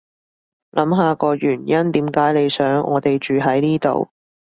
[0.71, 4.09] 諗下個原因點解你想我哋住喺呢度